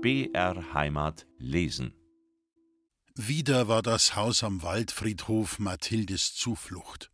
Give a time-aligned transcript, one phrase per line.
[0.00, 1.92] BR Heimat lesen.
[3.16, 7.10] Wieder war das Haus am Waldfriedhof Mathildes Zuflucht.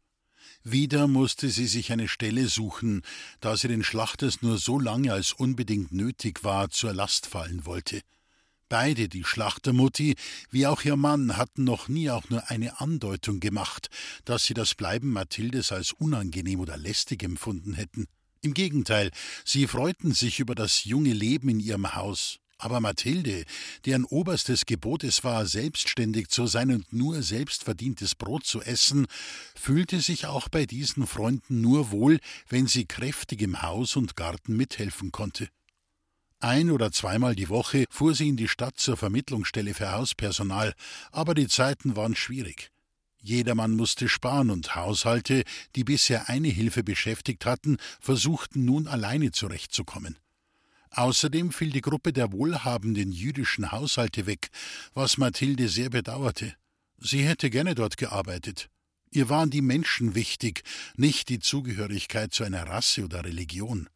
[0.64, 3.01] Wieder musste sie sich eine Stelle suchen,
[3.40, 8.03] da sie den Schlachters nur so lange als unbedingt nötig war zur Last fallen wollte.
[8.69, 10.16] Beide, die Schlachtermutti
[10.51, 13.88] wie auch ihr Mann, hatten noch nie auch nur eine Andeutung gemacht,
[14.26, 18.09] dass sie das Bleiben Mathildes als unangenehm oder lästig empfunden hätten.
[18.42, 19.10] Im Gegenteil,
[19.42, 23.45] sie freuten sich über das junge Leben in ihrem Haus, aber Mathilde,
[23.84, 29.06] deren oberstes Gebot es war, selbstständig zu sein und nur selbstverdientes Brot zu essen,
[29.54, 32.18] fühlte sich auch bei diesen Freunden nur wohl,
[32.48, 35.48] wenn sie kräftig im Haus und Garten mithelfen konnte.
[36.40, 40.74] Ein oder zweimal die Woche fuhr sie in die Stadt zur Vermittlungsstelle für Hauspersonal,
[41.10, 42.70] aber die Zeiten waren schwierig.
[43.20, 45.45] Jedermann musste sparen und Haushalte,
[45.76, 50.18] die bisher eine Hilfe beschäftigt hatten, versuchten nun alleine zurechtzukommen.
[50.96, 54.50] Außerdem fiel die Gruppe der wohlhabenden jüdischen Haushalte weg,
[54.95, 56.54] was Mathilde sehr bedauerte.
[56.98, 58.70] Sie hätte gerne dort gearbeitet.
[59.10, 60.62] Ihr waren die Menschen wichtig,
[60.96, 63.88] nicht die Zugehörigkeit zu einer Rasse oder Religion.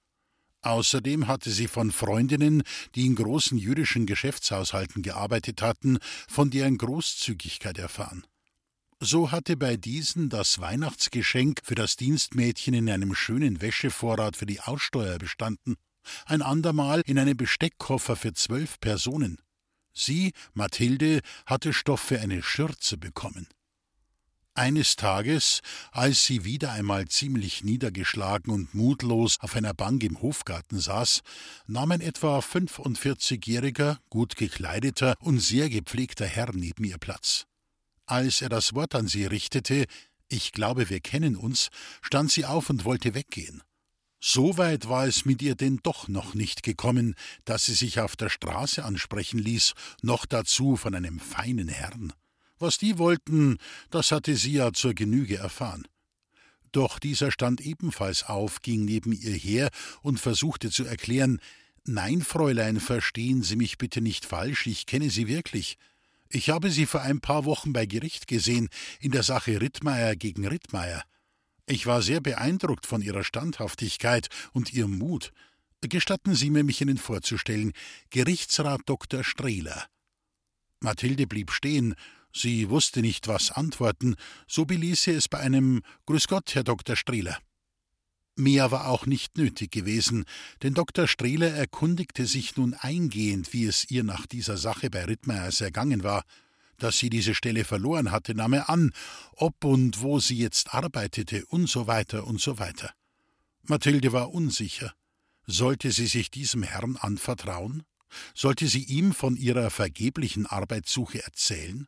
[0.62, 2.64] Außerdem hatte sie von Freundinnen,
[2.96, 8.26] die in großen jüdischen Geschäftshaushalten gearbeitet hatten, von deren Großzügigkeit erfahren.
[8.98, 14.60] So hatte bei diesen das Weihnachtsgeschenk für das Dienstmädchen in einem schönen Wäschevorrat für die
[14.60, 15.76] Aussteuer bestanden
[16.26, 19.38] ein andermal in einem Besteckkoffer für zwölf Personen.
[19.92, 23.48] Sie, Mathilde, hatte Stoff für eine Schürze bekommen.
[24.58, 25.60] Eines Tages,
[25.92, 31.20] als sie wieder einmal ziemlich niedergeschlagen und mutlos auf einer Bank im Hofgarten saß,
[31.68, 37.46] nahm ein etwa 45-jähriger, gut gekleideter und sehr gepflegter Herr neben ihr Platz.
[38.04, 39.86] Als er das Wort an sie richtete,
[40.28, 41.68] ich glaube, wir kennen uns,
[42.02, 43.62] stand sie auf und wollte weggehen.
[44.20, 48.16] So weit war es mit ihr denn doch noch nicht gekommen, dass sie sich auf
[48.16, 52.12] der Straße ansprechen ließ, noch dazu von einem feinen Herrn.
[52.58, 53.58] Was die wollten,
[53.90, 55.86] das hatte sie ja zur Genüge erfahren.
[56.72, 59.70] Doch dieser stand ebenfalls auf, ging neben ihr her
[60.02, 61.40] und versuchte zu erklären
[61.84, 65.78] Nein, Fräulein, verstehen Sie mich bitte nicht falsch, ich kenne Sie wirklich.
[66.28, 68.68] Ich habe Sie vor ein paar Wochen bei Gericht gesehen,
[69.00, 71.02] in der Sache Rittmeier gegen Rittmeier.
[71.70, 75.32] Ich war sehr beeindruckt von Ihrer Standhaftigkeit und Ihrem Mut.
[75.82, 77.72] Gestatten Sie mir, mich Ihnen vorzustellen.
[78.08, 79.22] Gerichtsrat Dr.
[79.22, 79.84] Strehler.
[80.80, 81.94] Mathilde blieb stehen.
[82.32, 84.16] Sie wusste nicht, was antworten.
[84.46, 86.96] So beließ sie es bei einem Grüß Gott, Herr Dr.
[86.96, 87.38] Strehler.
[88.34, 90.24] Mehr war auch nicht nötig gewesen,
[90.62, 91.06] denn Dr.
[91.06, 96.22] Strehler erkundigte sich nun eingehend, wie es ihr nach dieser Sache bei Rittmeiers ergangen war.
[96.78, 98.92] Dass sie diese Stelle verloren hatte, nahm er an,
[99.32, 102.92] ob und wo sie jetzt arbeitete und so weiter und so weiter.
[103.64, 104.94] Mathilde war unsicher.
[105.46, 107.82] Sollte sie sich diesem Herrn anvertrauen?
[108.34, 111.86] Sollte sie ihm von ihrer vergeblichen Arbeitssuche erzählen?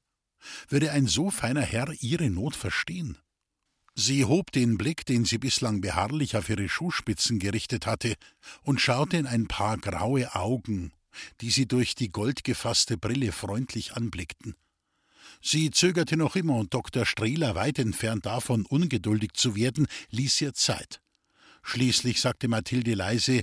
[0.69, 3.19] Würde ein so feiner Herr ihre Not verstehen?
[3.95, 8.15] Sie hob den Blick, den sie bislang beharrlich auf ihre Schuhspitzen gerichtet hatte,
[8.63, 10.93] und schaute in ein paar graue Augen,
[11.41, 14.57] die sie durch die goldgefasste Brille freundlich anblickten.
[15.43, 17.07] Sie zögerte noch immer, und Dr.
[17.07, 21.01] Strehler, weit entfernt davon, ungeduldig zu werden, ließ ihr Zeit.
[21.63, 23.43] Schließlich sagte Mathilde leise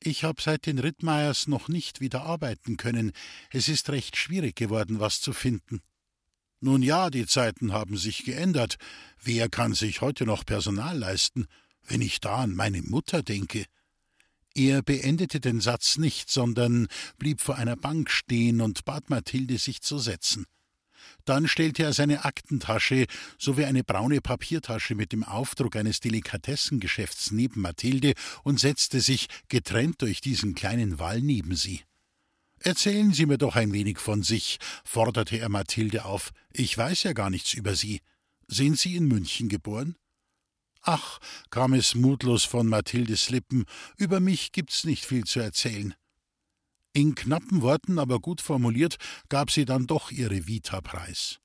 [0.00, 3.12] Ich habe seit den Rittmeiers noch nicht wieder arbeiten können.
[3.50, 5.80] Es ist recht schwierig geworden, was zu finden.
[6.60, 8.76] Nun ja, die Zeiten haben sich geändert.
[9.22, 11.46] Wer kann sich heute noch Personal leisten?
[11.82, 13.64] Wenn ich da an meine Mutter denke.
[14.54, 19.82] Er beendete den Satz nicht, sondern blieb vor einer Bank stehen und bat Mathilde, sich
[19.82, 20.46] zu setzen.
[21.26, 23.06] Dann stellte er seine Aktentasche
[23.36, 28.14] sowie eine braune Papiertasche mit dem Aufdruck eines Delikatessengeschäfts neben Mathilde
[28.44, 31.82] und setzte sich, getrennt durch diesen kleinen Wall, neben sie.
[32.60, 36.30] Erzählen Sie mir doch ein wenig von sich, forderte er Mathilde auf.
[36.52, 38.00] Ich weiß ja gar nichts über Sie.
[38.46, 39.96] Sind Sie in München geboren?
[40.80, 41.18] Ach,
[41.50, 43.64] kam es mutlos von Mathildes Lippen,
[43.96, 45.94] über mich gibt's nicht viel zu erzählen.
[46.96, 48.96] In knappen Worten, aber gut formuliert,
[49.28, 51.40] gab sie dann doch ihre Vita preis.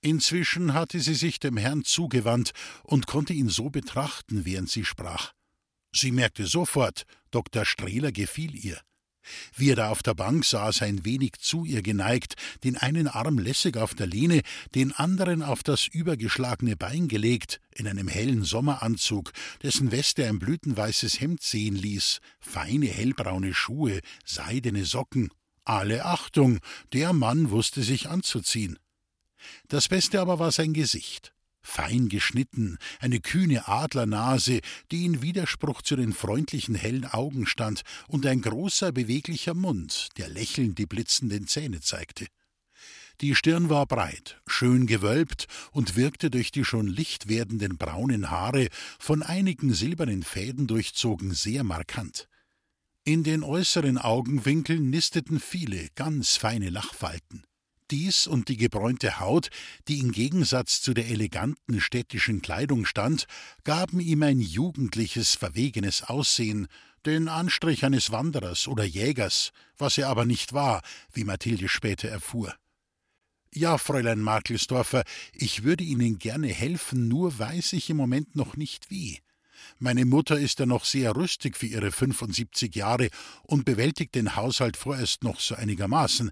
[0.00, 2.52] Inzwischen hatte sie sich dem Herrn zugewandt
[2.84, 5.32] und konnte ihn so betrachten, während sie sprach.
[5.90, 7.64] Sie merkte sofort, Dr.
[7.64, 8.78] Strehler gefiel ihr.
[9.56, 12.34] Wie er da auf der Bank saß, ein wenig zu ihr geneigt,
[12.64, 14.42] den einen Arm lässig auf der Lehne,
[14.74, 19.32] den anderen auf das übergeschlagene Bein gelegt, in einem hellen Sommeranzug,
[19.62, 25.30] dessen Weste ein blütenweißes Hemd sehen ließ, feine hellbraune Schuhe, seidene Socken.
[25.64, 26.60] Alle Achtung,
[26.92, 28.78] der Mann wusste sich anzuziehen.
[29.68, 31.33] Das Beste aber war sein Gesicht.
[31.64, 34.60] Fein geschnitten, eine kühne Adlernase,
[34.92, 40.28] die in Widerspruch zu den freundlichen hellen Augen stand, und ein großer, beweglicher Mund, der
[40.28, 42.26] lächelnd die blitzenden Zähne zeigte.
[43.20, 48.68] Die Stirn war breit, schön gewölbt und wirkte durch die schon licht werdenden braunen Haare,
[48.98, 52.28] von einigen silbernen Fäden durchzogen, sehr markant.
[53.04, 57.44] In den äußeren Augenwinkeln nisteten viele ganz feine Lachfalten.
[57.90, 59.50] Dies und die gebräunte Haut,
[59.88, 63.26] die im Gegensatz zu der eleganten städtischen Kleidung stand,
[63.64, 66.66] gaben ihm ein jugendliches, verwegenes Aussehen,
[67.04, 70.82] den Anstrich eines Wanderers oder Jägers, was er aber nicht war,
[71.12, 72.54] wie Mathilde später erfuhr.
[73.52, 78.90] Ja, Fräulein Markelsdorfer, ich würde Ihnen gerne helfen, nur weiß ich im Moment noch nicht
[78.90, 79.20] wie.
[79.78, 83.08] Meine Mutter ist ja noch sehr rüstig für ihre 75 Jahre
[83.42, 86.30] und bewältigt den Haushalt vorerst noch so einigermaßen.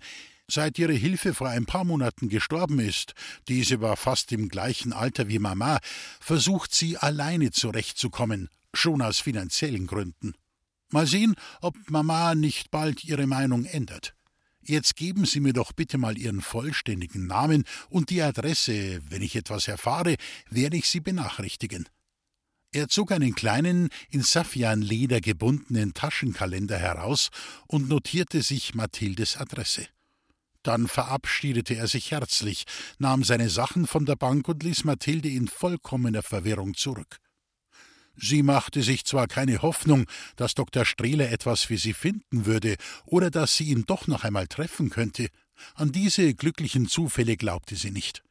[0.50, 3.14] Seit ihre Hilfe vor ein paar Monaten gestorben ist,
[3.48, 5.78] diese war fast im gleichen Alter wie Mama,
[6.20, 10.34] versucht sie alleine zurechtzukommen, schon aus finanziellen Gründen.
[10.90, 14.14] Mal sehen, ob Mama nicht bald ihre Meinung ändert.
[14.64, 19.00] Jetzt geben Sie mir doch bitte mal Ihren vollständigen Namen und die Adresse.
[19.08, 20.16] Wenn ich etwas erfahre,
[20.50, 21.88] werde ich Sie benachrichtigen.
[22.70, 27.30] Er zog einen kleinen, in Saffianleder gebundenen Taschenkalender heraus
[27.66, 29.88] und notierte sich Mathildes Adresse.
[30.62, 32.64] Dann verabschiedete er sich herzlich,
[32.98, 37.18] nahm seine Sachen von der Bank und ließ Mathilde in vollkommener Verwirrung zurück.
[38.14, 40.06] Sie machte sich zwar keine Hoffnung,
[40.36, 40.84] dass Dr.
[40.84, 45.28] Strehler etwas für sie finden würde oder dass sie ihn doch noch einmal treffen könnte.
[45.74, 48.22] An diese glücklichen Zufälle glaubte sie nicht.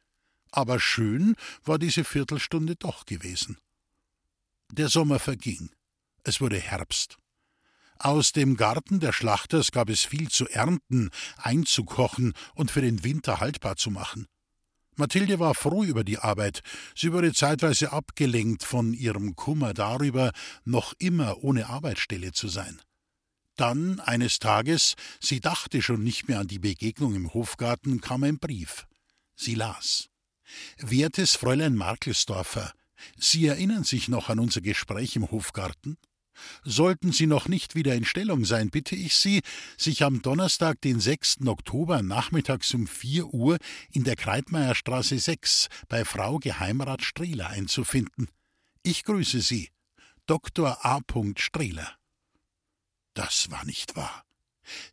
[0.50, 1.34] Aber schön
[1.64, 3.58] war diese Viertelstunde doch gewesen.
[4.70, 5.70] Der Sommer verging.
[6.24, 7.18] Es wurde Herbst.
[8.02, 13.38] Aus dem Garten der Schlachters gab es viel zu ernten, einzukochen und für den Winter
[13.38, 14.26] haltbar zu machen.
[14.96, 16.62] Mathilde war froh über die Arbeit.
[16.96, 20.32] Sie wurde zeitweise abgelenkt von ihrem Kummer darüber,
[20.64, 22.82] noch immer ohne Arbeitsstelle zu sein.
[23.54, 28.40] Dann, eines Tages, sie dachte schon nicht mehr an die Begegnung im Hofgarten, kam ein
[28.40, 28.88] Brief.
[29.36, 30.08] Sie las.
[30.78, 32.72] Wertes Fräulein Markelsdorfer,
[33.16, 35.98] Sie erinnern sich noch an unser Gespräch im Hofgarten?
[36.64, 39.40] Sollten Sie noch nicht wieder in Stellung sein, bitte ich Sie,
[39.76, 41.46] sich am Donnerstag, den 6.
[41.46, 43.58] Oktober nachmittags um 4 Uhr
[43.90, 48.28] in der Kreitmeierstraße 6 bei Frau Geheimrat Strehler einzufinden.
[48.82, 49.70] Ich grüße Sie,
[50.26, 50.84] Dr.
[50.84, 51.00] A.
[51.36, 51.96] Strehler.
[53.14, 54.24] Das war nicht wahr.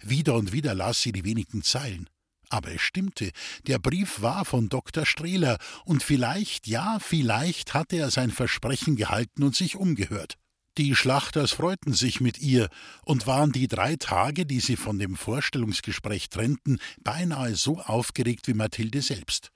[0.02, 2.10] Wieder und wieder las sie die wenigen Zeilen.
[2.50, 3.32] Aber es stimmte,
[3.68, 5.06] der Brief war von Dr.
[5.06, 10.39] Strehler, und vielleicht, ja, vielleicht hatte er sein Versprechen gehalten und sich umgehört.
[10.77, 12.69] Die Schlachters freuten sich mit ihr
[13.04, 18.54] und waren die drei Tage, die sie von dem Vorstellungsgespräch trennten, beinahe so aufgeregt wie
[18.54, 19.51] Mathilde selbst.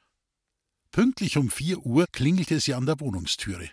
[0.91, 3.69] Pünktlich um vier Uhr klingelte sie an der Wohnungstüre.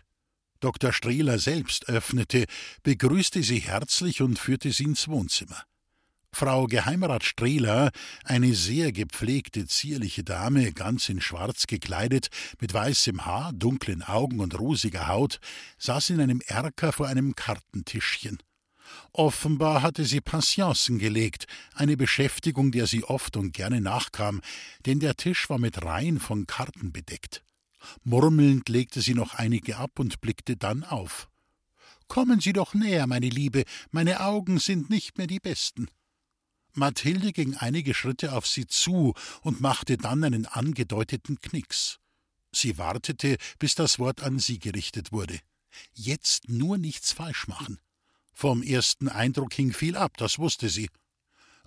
[0.60, 0.92] Dr.
[0.92, 2.44] Strehler selbst öffnete,
[2.82, 5.64] begrüßte sie herzlich und führte sie ins Wohnzimmer.
[6.32, 7.91] Frau Geheimrat Strehler,
[8.25, 12.29] eine sehr gepflegte, zierliche Dame, ganz in Schwarz gekleidet,
[12.61, 15.41] mit weißem Haar, dunklen Augen und rosiger Haut,
[15.79, 18.38] saß in einem Erker vor einem Kartentischchen.
[19.12, 24.41] Offenbar hatte sie Patienzen gelegt, eine Beschäftigung, der sie oft und gerne nachkam,
[24.87, 27.43] denn der Tisch war mit Reihen von Karten bedeckt.
[28.05, 31.29] Murmelnd legte sie noch einige ab und blickte dann auf.
[32.09, 35.87] Kommen Sie doch näher, meine Liebe, meine Augen sind nicht mehr die besten.
[36.75, 41.99] Mathilde ging einige Schritte auf sie zu und machte dann einen angedeuteten Knicks.
[42.53, 45.39] Sie wartete, bis das Wort an sie gerichtet wurde.
[45.95, 47.79] Jetzt nur nichts falsch machen.
[48.33, 50.89] Vom ersten Eindruck hing viel ab, das wusste sie.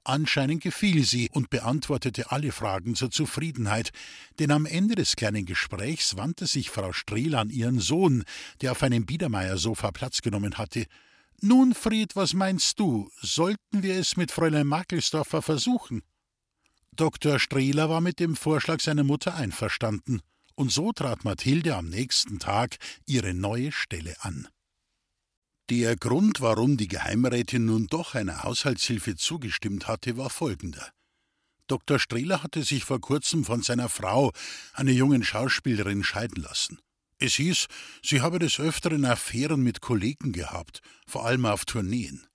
[0.06, 3.92] Anscheinend gefiel sie und beantwortete alle Fragen zur Zufriedenheit,
[4.38, 8.26] denn am Ende des kleinen Gesprächs wandte sich Frau Strehl an ihren Sohn,
[8.60, 10.88] der auf einem Biedermeiersofa Platz genommen hatte.
[11.46, 13.12] Nun, Fried, was meinst du?
[13.20, 16.02] Sollten wir es mit Fräulein Makelsdorfer versuchen?
[16.96, 17.38] Dr.
[17.38, 20.22] Strehler war mit dem Vorschlag seiner Mutter einverstanden,
[20.56, 24.48] und so trat Mathilde am nächsten Tag ihre neue Stelle an.
[25.70, 30.94] Der Grund, warum die Geheimrätin nun doch einer Haushaltshilfe zugestimmt hatte, war folgender.
[31.68, 32.00] Dr.
[32.00, 34.32] Strehler hatte sich vor kurzem von seiner Frau,
[34.72, 36.80] einer jungen Schauspielerin, scheiden lassen.
[37.24, 37.68] Es hieß,
[38.04, 42.28] sie habe des Öfteren Affären mit Kollegen gehabt, vor allem auf Tourneen.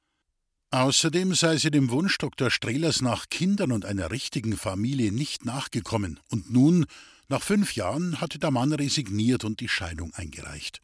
[0.71, 2.51] Außerdem sei sie dem Wunsch Dr.
[2.51, 6.87] Strehlers nach Kindern und einer richtigen Familie nicht nachgekommen, und nun,
[7.29, 10.81] nach fünf Jahren, hatte der Mann resigniert und die Scheidung eingereicht.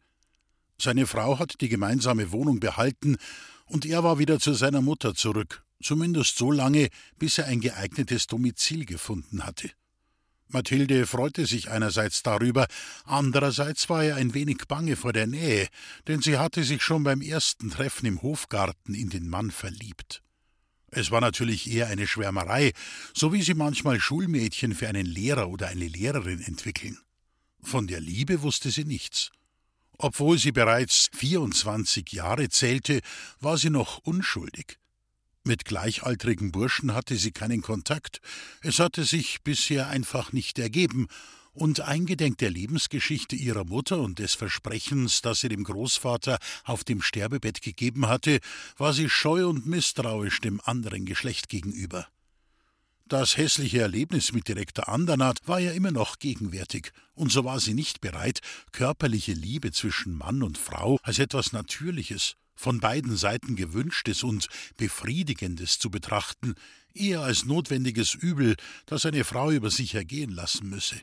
[0.79, 3.17] Seine Frau hatte die gemeinsame Wohnung behalten,
[3.65, 8.27] und er war wieder zu seiner Mutter zurück, zumindest so lange, bis er ein geeignetes
[8.27, 9.71] Domizil gefunden hatte.
[10.47, 12.67] Mathilde freute sich einerseits darüber,
[13.03, 15.67] andererseits war er ein wenig bange vor der Nähe,
[16.07, 20.21] denn sie hatte sich schon beim ersten Treffen im Hofgarten in den Mann verliebt.
[20.91, 22.71] Es war natürlich eher eine Schwärmerei,
[23.13, 26.97] so wie sie manchmal Schulmädchen für einen Lehrer oder eine Lehrerin entwickeln.
[27.61, 29.31] Von der Liebe wusste sie nichts.
[29.97, 33.01] Obwohl sie bereits 24 Jahre zählte,
[33.39, 34.77] war sie noch unschuldig.
[35.47, 38.19] Mit gleichaltrigen Burschen hatte sie keinen Kontakt,
[38.61, 41.07] es hatte sich bisher einfach nicht ergeben,
[41.53, 47.01] und eingedenk der Lebensgeschichte ihrer Mutter und des Versprechens, das sie dem Großvater auf dem
[47.01, 48.39] Sterbebett gegeben hatte,
[48.75, 52.07] war sie scheu und misstrauisch dem anderen Geschlecht gegenüber.
[53.07, 57.75] Das hässliche Erlebnis mit Direktor Andernath war ja immer noch gegenwärtig, und so war sie
[57.75, 58.39] nicht bereit,
[58.71, 64.47] körperliche Liebe zwischen Mann und Frau als etwas Natürliches, von beiden Seiten gewünschtes und
[64.77, 66.55] befriedigendes zu betrachten,
[66.93, 71.01] eher als notwendiges Übel, das eine Frau über sich ergehen lassen müsse.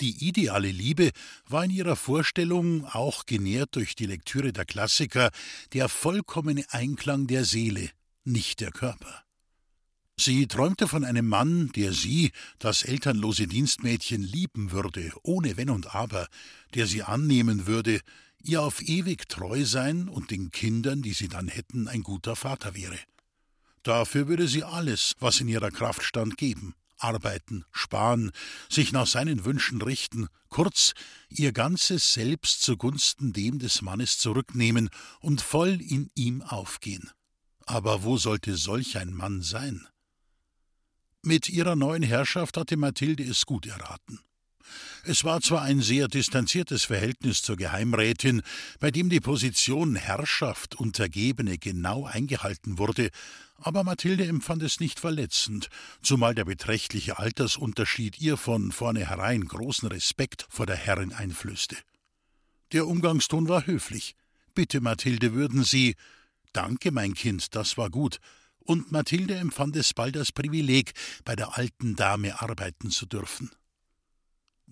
[0.00, 1.10] Die ideale Liebe
[1.46, 5.30] war in ihrer Vorstellung, auch genährt durch die Lektüre der Klassiker,
[5.74, 7.90] der vollkommene Einklang der Seele,
[8.24, 9.24] nicht der Körper.
[10.18, 15.94] Sie träumte von einem Mann, der sie, das elternlose Dienstmädchen, lieben würde, ohne Wenn und
[15.94, 16.28] Aber,
[16.74, 18.00] der sie annehmen würde,
[18.42, 22.74] ihr auf ewig treu sein und den Kindern, die sie dann hätten, ein guter Vater
[22.74, 22.98] wäre.
[23.82, 28.30] Dafür würde sie alles, was in ihrer Kraft stand, geben, arbeiten, sparen,
[28.68, 30.92] sich nach seinen Wünschen richten, kurz
[31.28, 37.10] ihr ganzes Selbst zugunsten dem des Mannes zurücknehmen und voll in ihm aufgehen.
[37.66, 39.86] Aber wo sollte solch ein Mann sein?
[41.22, 44.20] Mit ihrer neuen Herrschaft hatte Mathilde es gut erraten.
[45.04, 48.42] Es war zwar ein sehr distanziertes Verhältnis zur Geheimrätin,
[48.78, 53.10] bei dem die Position Herrschaft Untergebene genau eingehalten wurde,
[53.56, 55.68] aber Mathilde empfand es nicht verletzend,
[56.02, 61.76] zumal der beträchtliche Altersunterschied ihr von vornherein großen Respekt vor der Herrin einflößte.
[62.72, 64.14] Der Umgangston war höflich.
[64.54, 65.96] Bitte, Mathilde, würden Sie.
[66.52, 68.18] Danke, mein Kind, das war gut
[68.70, 70.92] und Mathilde empfand es bald als Privileg,
[71.24, 73.50] bei der alten Dame arbeiten zu dürfen.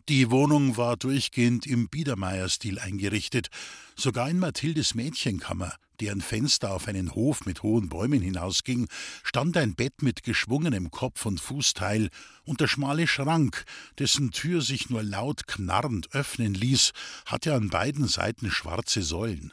[0.06, 3.48] Die Wohnung war durchgehend im Biedermeierstil eingerichtet,
[3.96, 8.88] sogar in Mathildes Mädchenkammer, deren Fenster auf einen Hof mit hohen Bäumen hinausging,
[9.22, 12.08] stand ein Bett mit geschwungenem Kopf und Fußteil
[12.44, 13.64] und der schmale Schrank,
[13.98, 16.92] dessen Tür sich nur laut knarrend öffnen ließ,
[17.26, 19.52] hatte an beiden Seiten schwarze Säulen.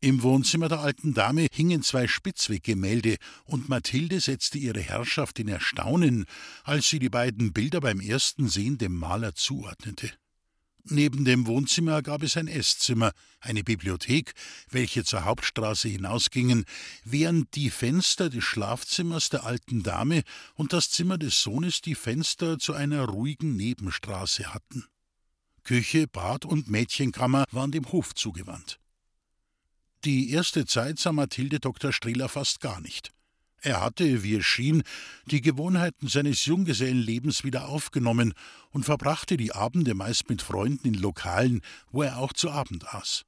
[0.00, 6.26] Im Wohnzimmer der alten Dame hingen zwei Spitzweggemälde, und Mathilde setzte ihre Herrschaft in Erstaunen,
[6.64, 10.12] als sie die beiden Bilder beim ersten Sehen dem Maler zuordnete.
[10.88, 13.10] Neben dem Wohnzimmer gab es ein Esszimmer,
[13.40, 14.34] eine Bibliothek,
[14.70, 16.64] welche zur Hauptstraße hinausgingen,
[17.04, 20.22] während die Fenster des Schlafzimmers der alten Dame
[20.54, 24.84] und das Zimmer des Sohnes die Fenster zu einer ruhigen Nebenstraße hatten.
[25.64, 28.78] Küche, Bad und Mädchenkammer waren dem Hof zugewandt.
[30.04, 31.92] Die erste Zeit sah Mathilde Dr.
[31.92, 33.12] Strehler fast gar nicht.
[33.60, 34.82] Er hatte, wie es schien,
[35.24, 38.34] die Gewohnheiten seines Junggesellenlebens wieder aufgenommen
[38.70, 43.24] und verbrachte die Abende meist mit Freunden in Lokalen, wo er auch zu Abend aß.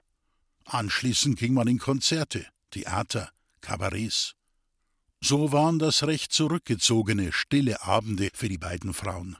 [0.65, 3.31] Anschließend ging man in Konzerte, Theater,
[3.63, 4.35] Kabarets.
[5.21, 9.37] So waren das recht zurückgezogene, stille Abende für die beiden Frauen.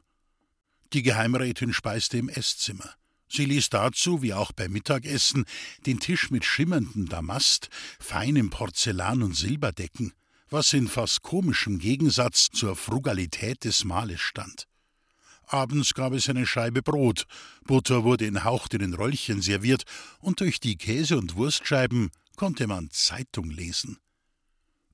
[0.93, 2.98] Die Geheimrätin speiste im Esszimmer.
[3.29, 5.45] Sie ließ dazu, wie auch beim Mittagessen,
[5.87, 7.69] den Tisch mit schimmerndem Damast,
[8.01, 10.13] feinem Porzellan und Silber decken,
[10.51, 14.67] was in fast komischem Gegensatz zur Frugalität des Mahles stand.
[15.47, 17.25] Abends gab es eine Scheibe Brot,
[17.65, 19.85] Butter wurde in hauchdünnen Röllchen serviert,
[20.21, 23.99] und durch die Käse- und Wurstscheiben konnte man Zeitung lesen.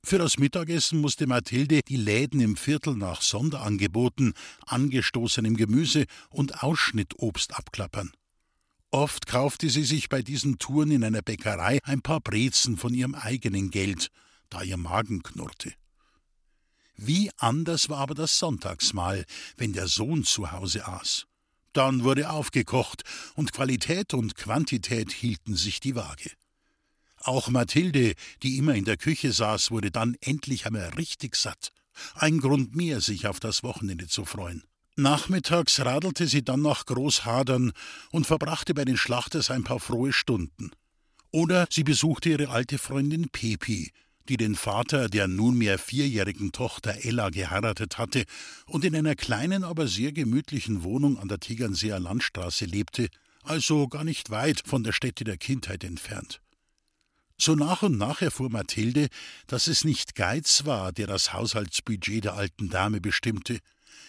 [0.05, 4.35] Für das Mittagessen musste Mathilde die Läden im Viertel nach Sonderangeboten,
[4.67, 8.13] angestoßenem Gemüse und Ausschnittobst abklappern.
[8.95, 13.17] Oft kaufte sie sich bei diesen Touren in einer Bäckerei ein paar Brezen von ihrem
[13.17, 14.13] eigenen Geld,
[14.51, 15.75] da ihr Magen knurrte.
[16.95, 19.25] Wie anders war aber das Sonntagsmahl,
[19.57, 21.27] wenn der Sohn zu Hause aß.
[21.73, 23.03] Dann wurde aufgekocht,
[23.35, 26.31] und Qualität und Quantität hielten sich die Waage.
[27.17, 31.73] Auch Mathilde, die immer in der Küche saß, wurde dann endlich einmal richtig satt.
[32.15, 34.63] Ein Grund mehr, sich auf das Wochenende zu freuen.
[34.97, 37.73] Nachmittags radelte sie dann nach Großhadern
[38.13, 40.71] und verbrachte bei den Schlachters ein paar frohe Stunden.
[41.33, 43.91] Oder sie besuchte ihre alte Freundin Pepi,
[44.29, 48.25] die den Vater der nunmehr vierjährigen Tochter Ella geheiratet hatte
[48.67, 53.09] und in einer kleinen, aber sehr gemütlichen Wohnung an der Tegernseer Landstraße lebte,
[53.43, 56.41] also gar nicht weit von der Stätte der Kindheit entfernt.
[57.37, 59.09] So nach und nach erfuhr Mathilde,
[59.49, 63.59] dass es nicht Geiz war, der das Haushaltsbudget der alten Dame bestimmte,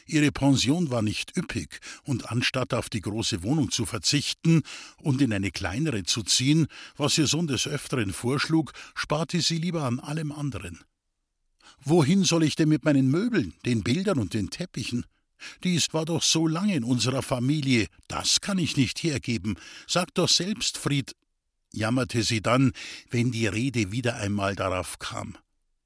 [0.06, 4.64] Ihre Pension war nicht üppig, und anstatt auf die große Wohnung zu verzichten
[5.02, 9.84] und in eine kleinere zu ziehen, was ihr Sohn des Öfteren vorschlug, sparte sie lieber
[9.84, 10.84] an allem anderen.
[11.84, 15.06] Wohin soll ich denn mit meinen Möbeln, den Bildern und den Teppichen?
[15.64, 19.58] Dies war doch so lange in unserer Familie, das kann ich nicht hergeben.
[19.88, 21.16] Sag doch selbst, Fried,
[21.72, 22.72] jammerte sie dann,
[23.10, 25.38] wenn die Rede wieder einmal darauf kam.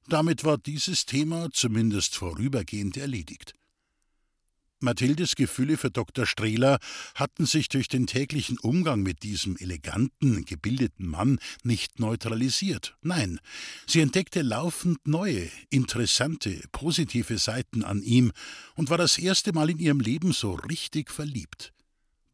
[0.08, 3.54] Damit war dieses Thema zumindest vorübergehend erledigt.
[4.82, 6.24] Mathildes Gefühle für Dr.
[6.26, 6.78] Strehler
[7.14, 12.96] hatten sich durch den täglichen Umgang mit diesem eleganten, gebildeten Mann nicht neutralisiert.
[13.02, 13.40] Nein,
[13.86, 18.32] sie entdeckte laufend neue, interessante, positive Seiten an ihm
[18.74, 21.74] und war das erste Mal in ihrem Leben so richtig verliebt.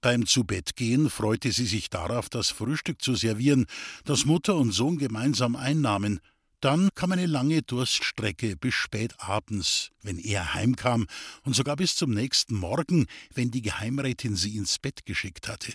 [0.00, 3.67] Beim Zubettgehen freute sie sich darauf, das Frühstück zu servieren,
[4.05, 6.21] das Mutter und Sohn gemeinsam einnahmen–
[6.61, 11.07] dann kam eine lange Durststrecke bis spät abends, wenn er heimkam,
[11.45, 15.75] und sogar bis zum nächsten Morgen, wenn die Geheimrätin sie ins Bett geschickt hatte.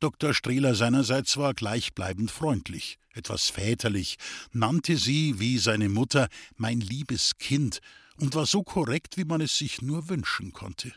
[0.00, 0.34] Dr.
[0.34, 4.16] Strehler seinerseits war gleichbleibend freundlich, etwas väterlich,
[4.50, 7.78] nannte sie, wie seine Mutter, mein liebes Kind
[8.18, 10.92] und war so korrekt, wie man es sich nur wünschen konnte.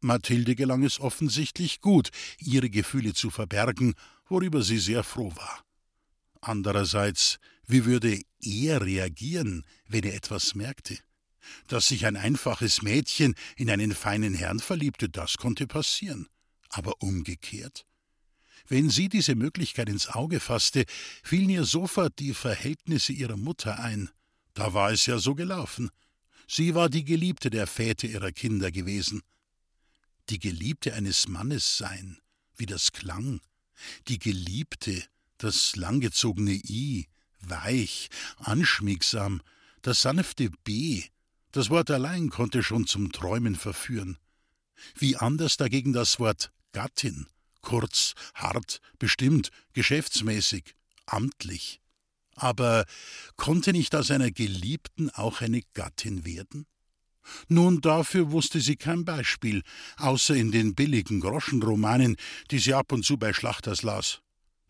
[0.00, 3.94] Mathilde gelang es offensichtlich gut, ihre Gefühle zu verbergen,
[4.28, 5.64] worüber sie sehr froh war.
[6.40, 10.98] Andererseits, wie würde er reagieren, wenn er etwas merkte?
[11.68, 16.28] Dass sich ein einfaches Mädchen in einen feinen Herrn verliebte, das konnte passieren.
[16.68, 17.86] Aber umgekehrt?
[18.68, 20.84] Wenn sie diese Möglichkeit ins Auge fasste,
[21.22, 24.08] fielen ihr sofort die Verhältnisse ihrer Mutter ein.
[24.54, 25.90] Da war es ja so gelaufen.
[26.46, 29.22] Sie war die Geliebte der Väter ihrer Kinder gewesen.
[30.28, 32.18] Die Geliebte eines Mannes sein,
[32.56, 33.40] wie das klang.
[34.08, 35.04] Die Geliebte,
[35.38, 37.08] das langgezogene I,
[37.42, 38.08] weich,
[38.38, 39.42] anschmiegsam,
[39.82, 41.02] das sanfte B,
[41.52, 44.18] das Wort allein konnte schon zum Träumen verführen.
[44.96, 47.26] Wie anders dagegen das Wort Gattin,
[47.60, 50.74] kurz, hart, bestimmt, geschäftsmäßig,
[51.06, 51.80] amtlich.
[52.34, 52.86] Aber
[53.36, 56.66] konnte nicht aus einer Geliebten auch eine Gattin werden?
[57.48, 59.62] Nun, dafür wusste sie kein Beispiel,
[59.96, 62.16] außer in den billigen Groschenromanen,
[62.50, 64.22] die sie ab und zu bei Schlachters las.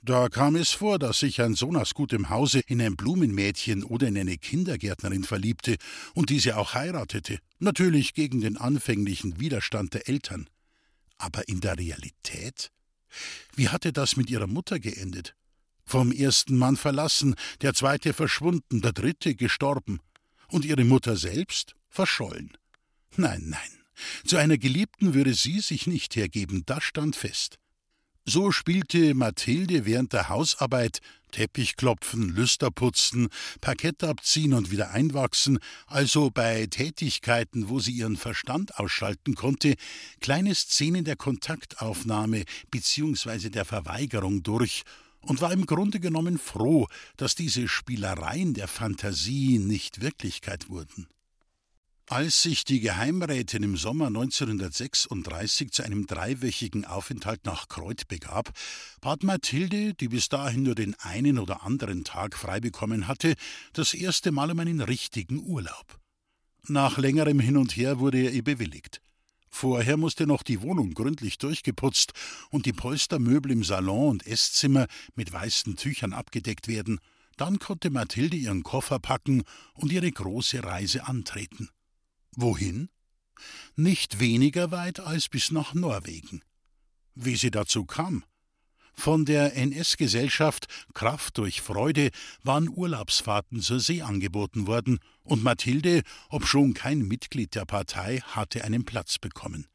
[0.05, 4.09] Da kam es vor, dass sich ein Sohn aus gutem Hause in ein Blumenmädchen oder
[4.09, 5.77] in eine Kindergärtnerin verliebte
[6.15, 10.51] und diese auch heiratete, natürlich gegen den anfänglichen Widerstand der Eltern.
[11.19, 12.73] Aber in der Realität?
[13.55, 15.37] Wie hatte das mit ihrer Mutter geendet?
[15.85, 20.01] Vom ersten Mann verlassen, der zweite verschwunden, der dritte gestorben.
[20.49, 22.57] Und ihre Mutter selbst verschollen.
[23.17, 23.83] Nein, nein,
[24.25, 27.61] zu einer Geliebten würde sie sich nicht hergeben, das stand fest.
[28.25, 31.01] So spielte Mathilde während der Hausarbeit
[31.33, 33.29] Teppichklopfen, Lüsterputzen,
[33.61, 35.59] Parkett abziehen und wieder einwachsen,
[35.89, 39.75] also bei Tätigkeiten, wo sie ihren Verstand ausschalten konnte,
[40.21, 43.49] kleine Szenen der Kontaktaufnahme bzw.
[43.49, 44.83] der Verweigerung durch
[45.23, 51.09] und war im Grunde genommen froh, dass diese Spielereien der Fantasie nicht Wirklichkeit wurden.
[52.13, 58.51] Als sich die Geheimrätin im Sommer 1936 zu einem dreiwöchigen Aufenthalt nach Kreuth begab,
[59.01, 63.33] bat Mathilde, die bis dahin nur den einen oder anderen Tag frei bekommen hatte,
[63.73, 65.99] das erste Mal um einen richtigen Urlaub.
[66.69, 69.01] Nach längerem Hin und Her wurde er ihr bewilligt.
[69.49, 72.13] Vorher musste noch die Wohnung gründlich durchgeputzt
[72.51, 77.01] und die Polstermöbel im Salon und Esszimmer mit weißen Tüchern abgedeckt werden.
[77.39, 81.71] Dann konnte Mathilde ihren Koffer packen und ihre große Reise antreten.
[82.35, 82.89] Wohin?
[83.77, 86.43] Nicht weniger weit als bis nach Norwegen.
[87.15, 88.25] Wie sie dazu kam?
[88.95, 92.11] Von der NS-Gesellschaft Kraft durch Freude
[92.43, 98.85] waren Urlaubsfahrten zur See angeboten worden, und Mathilde, obschon kein Mitglied der Partei, hatte einen
[98.85, 99.67] Platz bekommen.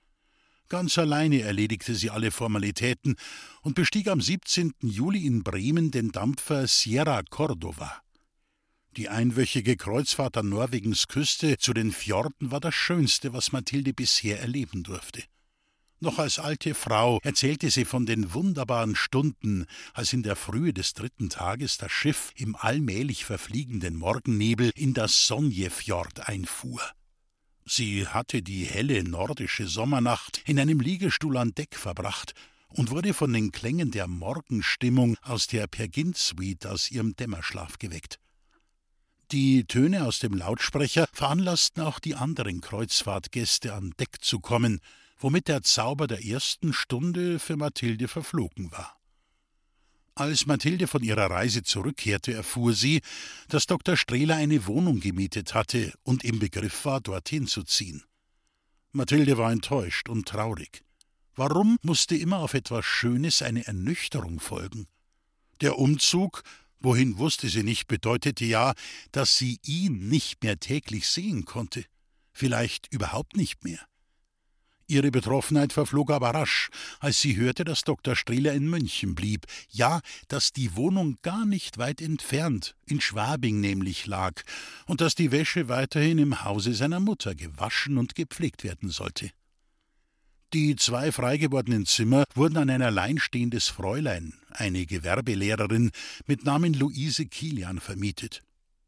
[0.70, 3.16] Ganz alleine erledigte sie alle Formalitäten
[3.62, 4.74] und bestieg am 17.
[4.82, 8.02] Juli in Bremen den Dampfer Sierra Cordova.
[8.98, 14.42] Die einwöchige Kreuzfahrt an Norwegens Küste zu den Fjorden war das Schönste, was Mathilde bisher
[14.42, 15.24] erleben durfte.
[16.00, 20.94] Noch als alte Frau erzählte sie von den wunderbaren Stunden, als in der Frühe des
[20.94, 26.82] dritten Tages das Schiff im allmählich verfliegenden Morgennebel in das Sonjefjord einfuhr.
[27.66, 32.34] Sie hatte die helle nordische Sommernacht in einem Liegestuhl an Deck verbracht
[32.70, 38.18] und wurde von den Klängen der Morgenstimmung aus der Pergint-Suite aus ihrem Dämmerschlaf geweckt.
[39.32, 44.80] Die Töne aus dem Lautsprecher veranlassten auch die anderen Kreuzfahrtgäste an Deck zu kommen,
[45.20, 48.98] womit der Zauber der ersten Stunde für Mathilde verflogen war.
[50.16, 53.02] Als Mathilde von ihrer Reise zurückkehrte, erfuhr sie,
[53.50, 53.98] dass Dr.
[53.98, 58.06] Strehler eine Wohnung gemietet hatte und im Begriff war, dorthin zu ziehen.
[58.94, 60.84] Mathilde war enttäuscht und traurig.
[61.36, 64.88] Warum musste immer auf etwas Schönes eine Ernüchterung folgen?
[65.60, 66.44] Der Umzug,
[66.80, 68.74] wohin wusste sie nicht, bedeutete ja,
[69.12, 71.86] dass sie ihn nicht mehr täglich sehen konnte,
[72.32, 73.80] vielleicht überhaupt nicht mehr.
[74.90, 76.70] Ihre Betroffenheit verflog aber rasch,
[77.02, 78.16] als sie hörte, dass Dr.
[78.16, 84.06] Strehler in München blieb, ja, dass die Wohnung gar nicht weit entfernt, in Schwabing nämlich
[84.06, 84.42] lag,
[84.86, 89.32] und dass die Wäsche weiterhin im Hause seiner Mutter gewaschen und gepflegt werden sollte.
[90.54, 95.92] Die zwei freigewordenen Zimmer wurden an ein alleinstehendes Fräulein, eine Gewerbelehrerin
[96.26, 98.44] mit Namen Luise Kilian, vermietet.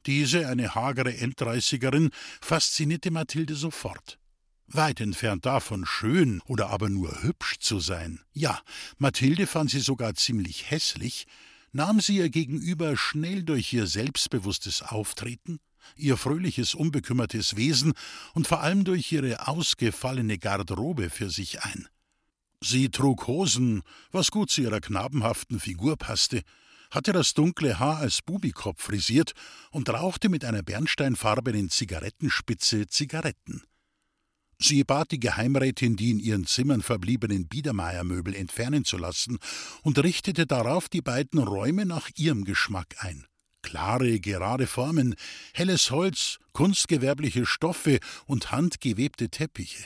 [0.06, 4.20] Diese, eine hagere Enddreißigerin, faszinierte Mathilde sofort.
[4.68, 8.22] Weit entfernt davon, schön oder aber nur hübsch zu sein.
[8.32, 8.62] Ja,
[8.98, 11.28] Mathilde fand sie sogar ziemlich hässlich,
[11.74, 15.60] nahm sie ihr gegenüber schnell durch ihr selbstbewusstes Auftreten,
[15.96, 17.94] ihr fröhliches, unbekümmertes Wesen
[18.34, 21.88] und vor allem durch ihre ausgefallene Garderobe für sich ein.
[22.62, 26.42] Sie trug Hosen, was gut zu ihrer knabenhaften Figur passte,
[26.92, 29.34] hatte das dunkle Haar als Bubikopf frisiert
[29.72, 33.64] und rauchte mit einer bernsteinfarbenen Zigarettenspitze Zigaretten.
[34.62, 39.40] Sie bat die Geheimrätin, die in ihren Zimmern verbliebenen Biedermeiermöbel entfernen zu lassen,
[39.84, 43.26] und richtete darauf die beiden Räume nach ihrem Geschmack ein.
[43.62, 45.16] Klare, gerade Formen,
[45.54, 49.86] helles Holz, kunstgewerbliche Stoffe und handgewebte Teppiche.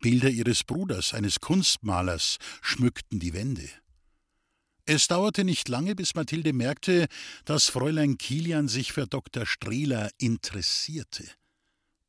[0.00, 3.68] Bilder ihres Bruders, eines Kunstmalers, schmückten die Wände.
[4.84, 7.06] Es dauerte nicht lange, bis Mathilde merkte,
[7.44, 9.46] dass Fräulein Kilian sich für Dr.
[9.46, 11.24] Strehler interessierte.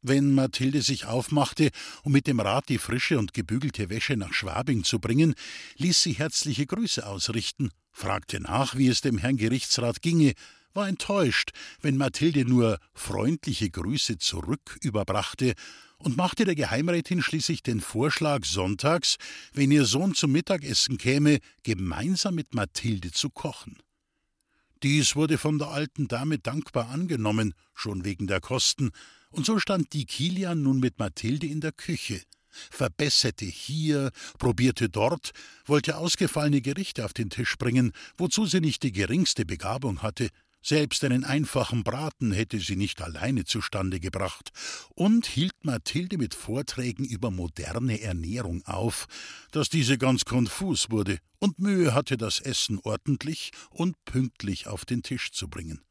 [0.01, 1.69] Wenn Mathilde sich aufmachte,
[2.03, 5.35] um mit dem Rat die frische und gebügelte Wäsche nach Schwabing zu bringen,
[5.77, 10.33] ließ sie herzliche Grüße ausrichten, fragte nach, wie es dem Herrn Gerichtsrat ginge,
[10.73, 15.53] war enttäuscht, wenn Mathilde nur freundliche Grüße zurück überbrachte
[15.97, 19.17] und machte der Geheimrätin schließlich den Vorschlag, sonntags,
[19.53, 23.77] wenn ihr Sohn zum Mittagessen käme, gemeinsam mit Mathilde zu kochen.
[24.83, 28.91] Dies wurde von der alten Dame dankbar angenommen, schon wegen der Kosten,
[29.29, 35.31] und so stand die Kilian nun mit Mathilde in der Küche, verbesserte hier, probierte dort,
[35.65, 40.29] wollte ausgefallene Gerichte auf den Tisch bringen, wozu sie nicht die geringste Begabung hatte,
[40.63, 44.51] selbst einen einfachen Braten hätte sie nicht alleine zustande gebracht
[44.95, 49.07] und hielt Mathilde mit Vorträgen über moderne Ernährung auf,
[49.51, 55.03] dass diese ganz konfus wurde und Mühe hatte, das Essen ordentlich und pünktlich auf den
[55.03, 55.81] Tisch zu bringen.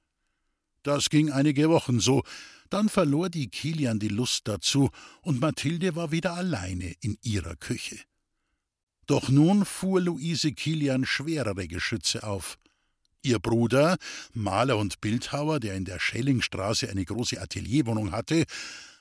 [0.82, 2.24] Das ging einige Wochen so,
[2.70, 8.00] dann verlor die Kilian die Lust dazu, und Mathilde war wieder alleine in ihrer Küche.
[9.06, 12.56] Doch nun fuhr Luise Kilian schwerere Geschütze auf.
[13.22, 13.98] Ihr Bruder,
[14.34, 18.44] Maler und Bildhauer, der in der Schellingstraße eine große Atelierwohnung hatte,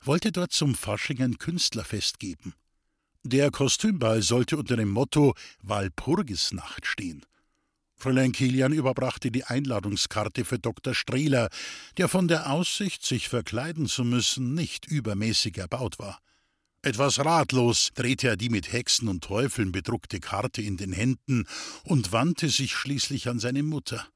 [0.03, 2.53] wollte dort zum Fasching ein Künstlerfest geben.
[3.23, 7.25] Der Kostümball sollte unter dem Motto Walpurgisnacht stehen.
[7.95, 10.95] Fräulein Kilian überbrachte die Einladungskarte für Dr.
[10.95, 11.49] Strehler,
[11.97, 16.19] der von der Aussicht, sich verkleiden zu müssen, nicht übermäßig erbaut war.
[16.83, 21.45] Etwas ratlos drehte er die mit Hexen und Teufeln bedruckte Karte in den Händen
[21.83, 24.07] und wandte sich schließlich an seine Mutter.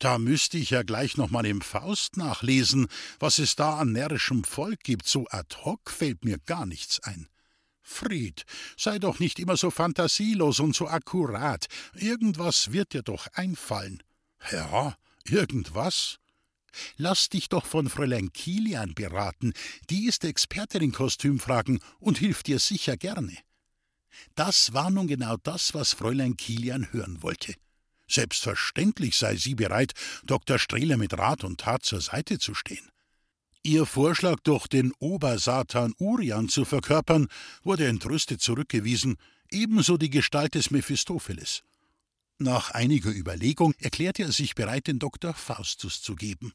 [0.00, 2.88] Da müsste ich ja gleich noch mal im Faust nachlesen,
[3.20, 5.06] was es da an närrischem Volk gibt.
[5.06, 7.28] So ad hoc fällt mir gar nichts ein.
[7.82, 8.44] Fried,
[8.76, 11.66] sei doch nicht immer so fantasielos und so akkurat.
[11.94, 14.02] Irgendwas wird dir doch einfallen.
[14.50, 16.18] Ja, irgendwas?
[16.96, 19.52] Lass dich doch von Fräulein Kilian beraten,
[19.90, 23.36] die ist Expertin in Kostümfragen und hilft dir sicher gerne.
[24.34, 27.54] Das war nun genau das, was Fräulein Kilian hören wollte.
[28.08, 29.92] Selbstverständlich sei sie bereit,
[30.24, 30.58] Dr.
[30.58, 32.88] Strehler mit Rat und Tat zur Seite zu stehen.
[33.62, 37.26] Ihr Vorschlag, durch den Obersatan Urian zu verkörpern,
[37.64, 39.16] wurde entrüstet zurückgewiesen,
[39.50, 41.64] ebenso die Gestalt des Mephistopheles.
[42.38, 45.32] Nach einiger Überlegung erklärte er sich bereit, den Dr.
[45.32, 46.52] Faustus zu geben.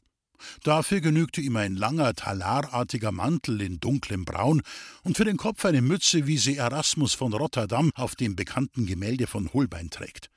[0.62, 4.62] Dafür genügte ihm ein langer, talarartiger Mantel in dunklem Braun
[5.02, 9.26] und für den Kopf eine Mütze, wie sie Erasmus von Rotterdam auf dem bekannten Gemälde
[9.26, 10.30] von Holbein trägt.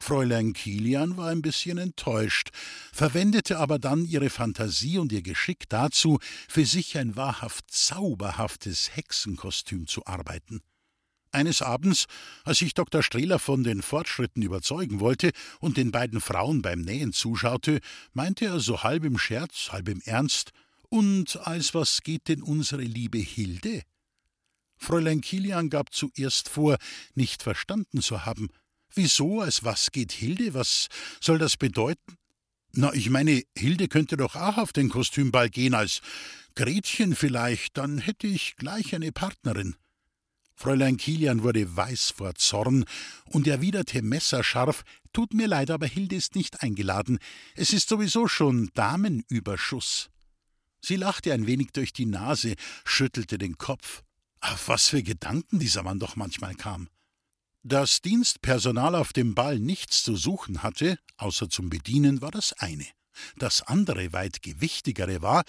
[0.00, 2.50] Fräulein Kilian war ein bisschen enttäuscht,
[2.92, 9.86] verwendete aber dann ihre Fantasie und ihr Geschick dazu, für sich ein wahrhaft zauberhaftes Hexenkostüm
[9.86, 10.60] zu arbeiten.
[11.32, 12.06] Eines Abends,
[12.44, 13.02] als sich Dr.
[13.02, 17.80] Strehler von den Fortschritten überzeugen wollte und den beiden Frauen beim Nähen zuschaute,
[18.12, 20.52] meinte er so halb im Scherz, halb im Ernst:
[20.88, 23.82] Und als was geht denn unsere liebe Hilde?
[24.76, 26.78] Fräulein Kilian gab zuerst vor,
[27.14, 28.48] nicht verstanden zu haben.
[28.94, 30.54] Wieso, als was geht Hilde?
[30.54, 30.88] Was
[31.20, 32.16] soll das bedeuten?
[32.72, 36.00] Na, ich meine, Hilde könnte doch auch auf den Kostümball gehen als
[36.54, 39.76] Gretchen vielleicht, dann hätte ich gleich eine Partnerin.
[40.60, 42.84] Fräulein Kilian wurde weiß vor Zorn
[43.26, 47.20] und erwiderte messerscharf: Tut mir leid, aber Hilde ist nicht eingeladen.
[47.54, 50.10] Es ist sowieso schon Damenüberschuss.
[50.80, 54.02] Sie lachte ein wenig durch die Nase, schüttelte den Kopf.
[54.40, 56.88] Auf was für Gedanken dieser Mann doch manchmal kam.
[57.62, 62.86] Dass Dienstpersonal auf dem Ball nichts zu suchen hatte, außer zum Bedienen, war das eine.
[63.36, 65.44] Das andere, weit gewichtigere war,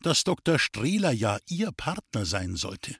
[0.00, 0.58] dass Dr.
[0.58, 2.96] Strehler ja ihr Partner sein sollte.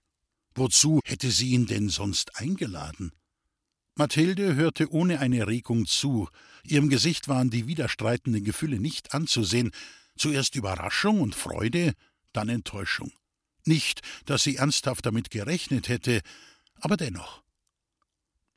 [0.55, 3.13] Wozu hätte sie ihn denn sonst eingeladen?
[3.97, 6.29] Mathilde hörte ohne eine Regung zu.
[6.65, 9.71] Ihrem Gesicht waren die widerstreitenden Gefühle nicht anzusehen.
[10.17, 11.95] Zuerst Überraschung und Freude,
[12.33, 13.13] dann Enttäuschung.
[13.65, 16.21] Nicht, dass sie ernsthaft damit gerechnet hätte,
[16.81, 17.43] aber dennoch.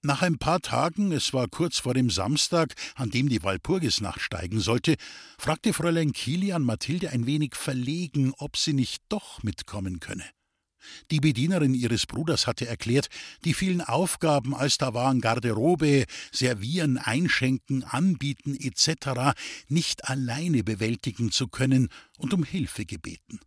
[0.04, 4.60] Nach ein paar Tagen, es war kurz vor dem Samstag, an dem die Walpurgisnacht steigen
[4.60, 4.96] sollte,
[5.38, 10.24] fragte Fräulein Kilian Mathilde ein wenig verlegen, ob sie nicht doch mitkommen könne.
[11.12, 13.10] Die Bedienerin ihres Bruders hatte erklärt,
[13.46, 19.36] die vielen Aufgaben, als da waren Garderobe, Servieren, Einschenken, Anbieten etc.,
[19.68, 23.40] nicht alleine bewältigen zu können und um Hilfe gebeten.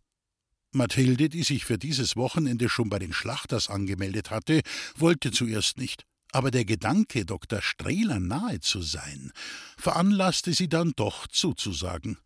[0.73, 4.61] Mathilde, die sich für dieses Wochenende schon bei den Schlachters angemeldet hatte,
[4.95, 7.61] wollte zuerst nicht, aber der Gedanke, Dr.
[7.61, 9.33] Strehler nahe zu sein,
[9.77, 12.17] veranlasste sie dann doch zuzusagen.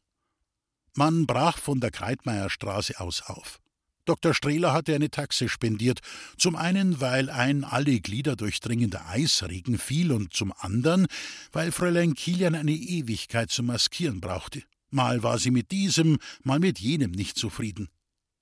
[0.93, 3.59] Man brach von der Kreitmeierstraße aus auf.
[4.05, 4.33] Dr.
[4.33, 5.99] Strehler hatte eine Taxe spendiert,
[6.37, 11.07] zum einen, weil ein alle Glieder durchdringender Eisregen fiel und zum anderen,
[11.51, 14.61] weil Fräulein Kilian eine Ewigkeit zu maskieren brauchte.
[14.91, 17.89] Mal war sie mit diesem, mal mit jenem nicht zufrieden.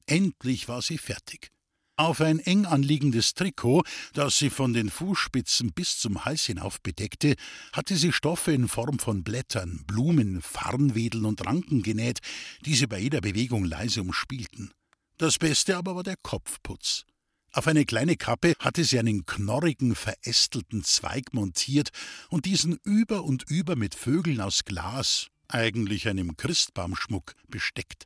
[0.06, 1.50] Endlich war sie fertig.
[1.96, 7.36] Auf ein eng anliegendes Trikot, das sie von den Fußspitzen bis zum Hals hinauf bedeckte,
[7.72, 12.20] hatte sie Stoffe in Form von Blättern, Blumen, Farnwedeln und Ranken genäht,
[12.66, 14.74] die sie bei jeder Bewegung leise umspielten.
[15.18, 17.06] Das Beste aber war der Kopfputz.
[17.52, 21.90] Auf eine kleine Kappe hatte sie einen knorrigen, verästelten Zweig montiert
[22.30, 28.06] und diesen über und über mit Vögeln aus Glas, eigentlich einem Christbaumschmuck, besteckt.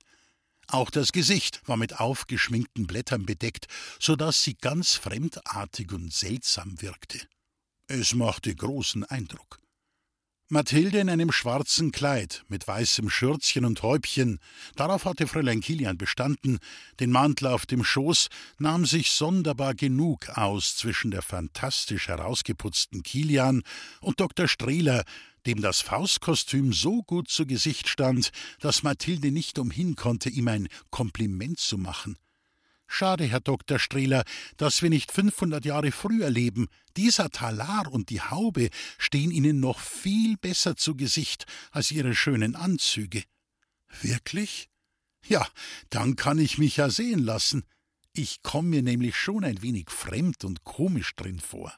[0.68, 3.68] Auch das Gesicht war mit aufgeschminkten Blättern bedeckt,
[4.02, 7.26] so dass sie ganz fremdartig und seltsam wirkte.
[7.88, 9.60] Es machte großen Eindruck.
[10.50, 14.40] Mathilde in einem schwarzen Kleid mit weißem Schürzchen und Häubchen,
[14.78, 16.60] darauf hatte Fräulein Kilian bestanden,
[17.02, 23.62] den Mantel auf dem Schoß, nahm sich sonderbar genug aus zwischen der fantastisch herausgeputzten Kilian
[24.00, 24.48] und Dr.
[24.48, 25.04] Strehler,
[25.46, 28.30] dem das Faustkostüm so gut zu Gesicht stand,
[28.62, 32.16] dass Mathilde nicht umhin konnte, ihm ein Kompliment zu machen.
[32.88, 33.80] Schade, Herr Dr.
[33.80, 34.24] Strehler,
[34.56, 36.68] dass wir nicht 500 Jahre früher leben.
[36.96, 42.56] Dieser Talar und die Haube stehen Ihnen noch viel besser zu Gesicht als Ihre schönen
[42.56, 43.24] Anzüge.
[44.02, 44.70] Wirklich?
[45.26, 45.46] Ja,
[45.90, 47.64] dann kann ich mich ja sehen lassen.
[48.14, 51.76] Ich komme mir nämlich schon ein wenig fremd und komisch drin vor.